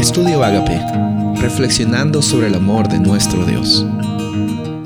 [0.00, 0.80] Estudio Agape,
[1.42, 3.84] reflexionando sobre el amor de nuestro Dios.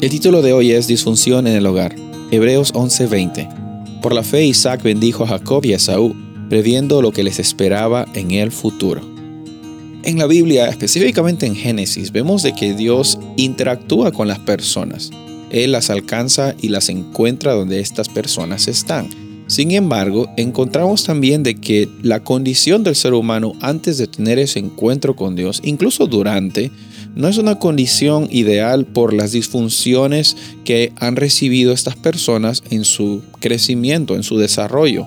[0.00, 1.94] El título de hoy es Disfunción en el hogar,
[2.32, 3.48] Hebreos 11:20.
[4.02, 6.16] Por la fe Isaac bendijo a Jacob y a Saúl,
[6.48, 9.02] previendo lo que les esperaba en el futuro.
[10.02, 15.12] En la Biblia, específicamente en Génesis, vemos de que Dios interactúa con las personas.
[15.50, 19.08] Él las alcanza y las encuentra donde estas personas están.
[19.46, 24.58] Sin embargo, encontramos también de que la condición del ser humano antes de tener ese
[24.58, 26.70] encuentro con Dios, incluso durante,
[27.14, 33.22] no es una condición ideal por las disfunciones que han recibido estas personas en su
[33.38, 35.06] crecimiento, en su desarrollo.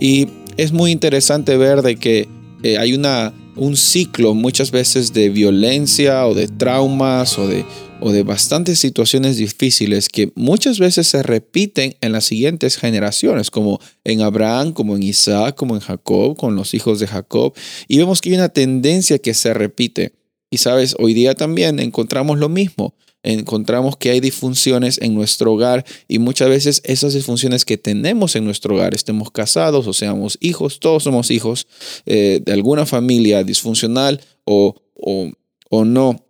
[0.00, 2.28] Y es muy interesante ver de que
[2.62, 7.64] eh, hay una, un ciclo muchas veces de violencia o de traumas o de
[8.02, 13.80] o de bastantes situaciones difíciles que muchas veces se repiten en las siguientes generaciones, como
[14.02, 17.54] en Abraham, como en Isaac, como en Jacob, con los hijos de Jacob.
[17.86, 20.14] Y vemos que hay una tendencia que se repite.
[20.50, 22.94] Y sabes, hoy día también encontramos lo mismo.
[23.22, 28.44] Encontramos que hay disfunciones en nuestro hogar y muchas veces esas disfunciones que tenemos en
[28.44, 31.68] nuestro hogar, estemos casados o seamos hijos, todos somos hijos
[32.04, 35.30] eh, de alguna familia disfuncional o, o,
[35.70, 36.26] o no,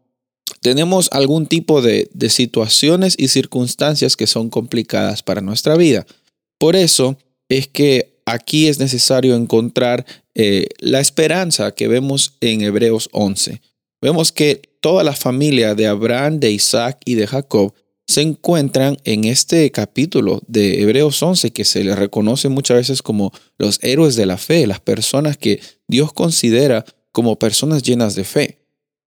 [0.62, 6.06] tenemos algún tipo de, situaciones y circunstancias que son complicadas para nuestra vida.
[6.56, 13.08] Por eso es que aquí es necesario encontrar eh, la esperanza que vemos en Hebreos
[13.12, 13.60] 11.
[14.00, 17.74] Vemos que toda la familia de Abraham, de Isaac y de Jacob
[18.06, 23.32] se encuentran en este capítulo de Hebreos 11 que se les reconoce muchas veces como
[23.58, 28.58] los héroes de la fe, las personas que Dios considera como personas llenas de fe.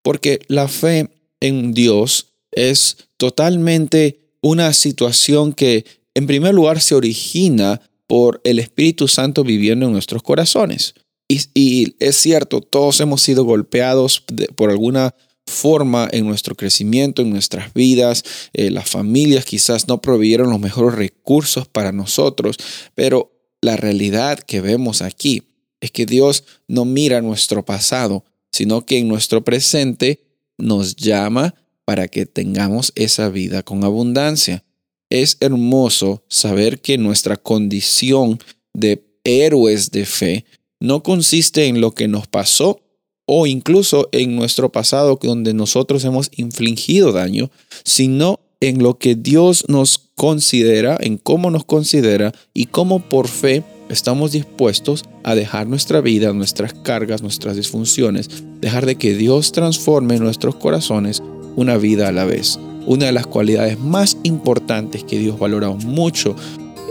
[0.01, 7.81] Porque la fe en Dios es totalmente una situación que en primer lugar se origina
[8.07, 10.95] por el Espíritu Santo viviendo en nuestros corazones.
[11.27, 14.23] Y, es cierto, todos hemos sido golpeados
[14.55, 15.15] por alguna
[15.47, 18.23] forma en nuestro crecimiento, en nuestras vidas.
[18.53, 22.57] Eh, las familias quizás no proveyeron los mejores recursos para nosotros,
[22.93, 23.31] pero
[23.61, 25.43] la realidad que vemos aquí
[25.81, 30.24] es que Dios no mira nuestro pasado, sino que en nuestro presente
[30.57, 31.55] nos llama
[31.85, 34.63] para que tengamos esa vida con abundancia.
[35.09, 38.39] Es hermoso saber que nuestra condición
[38.73, 40.45] de héroes de fe
[40.79, 42.81] no consiste en lo que nos pasó
[43.27, 47.49] o incluso en nuestro pasado donde nosotros hemos infligido daño,
[47.83, 53.63] sino en lo que Dios nos considera, en cómo nos considera y cómo por fe
[53.89, 58.29] estamos dispuestos a dejar nuestra vida, nuestras cargas, nuestras disfunciones,
[58.61, 61.21] dejar de que Dios transforme nuestros corazones
[61.55, 62.59] una vida a la vez.
[62.85, 66.35] Una de las cualidades más importantes que Dios valora mucho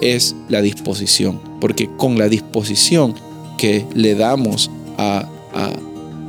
[0.03, 3.15] es la disposición, porque con la disposición
[3.59, 5.73] que le damos a, a,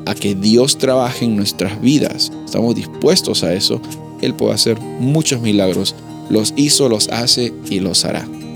[0.06, 3.82] a que Dios trabaje en nuestras vidas, estamos dispuestos a eso,
[4.22, 5.96] Él puede hacer muchos milagros.
[6.30, 8.28] Los hizo, los hace y los hará.